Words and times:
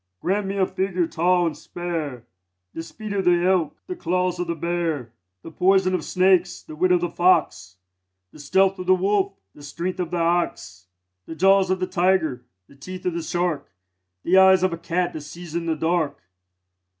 Grant 0.19 0.47
me 0.47 0.57
a 0.57 0.65
figure 0.65 1.05
tall 1.05 1.45
and 1.45 1.55
spare; 1.55 2.25
The 2.73 2.81
speed 2.81 3.13
of 3.13 3.23
the 3.23 3.45
elk, 3.45 3.77
the 3.85 3.95
claws 3.95 4.39
of 4.39 4.47
the 4.47 4.55
bear; 4.55 5.11
The 5.43 5.51
poison 5.51 5.93
of 5.93 6.03
snakes, 6.03 6.63
the 6.63 6.75
wit 6.75 6.91
of 6.91 7.01
the 7.01 7.09
fox; 7.11 7.75
The 8.31 8.39
stealth 8.39 8.79
of 8.79 8.87
the 8.87 8.95
wolf, 8.95 9.33
the 9.53 9.61
strength 9.61 9.99
of 9.99 10.09
the 10.09 10.17
ox; 10.17 10.87
The 11.27 11.35
jaws 11.35 11.69
of 11.69 11.79
the 11.79 11.85
tiger, 11.85 12.43
the 12.67 12.75
teeth 12.75 13.05
of 13.05 13.13
the 13.13 13.21
shark; 13.21 13.69
The 14.23 14.39
eyes 14.39 14.63
of 14.63 14.73
a 14.73 14.77
cat 14.79 15.13
that 15.13 15.21
sees 15.21 15.53
in 15.53 15.67
the 15.67 15.75
dark. 15.75 16.17